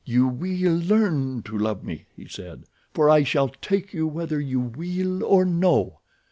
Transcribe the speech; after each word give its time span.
"You 0.03 0.27
will 0.27 0.77
learn 0.77 1.43
to 1.43 1.55
love 1.55 1.83
me," 1.83 2.07
he 2.15 2.27
said, 2.27 2.63
"for 2.91 3.07
I 3.07 3.21
shall 3.21 3.49
take 3.49 3.93
you 3.93 4.07
whether 4.07 4.39
you 4.39 4.59
will 4.59 5.23
or 5.23 5.45
no. 5.45 5.99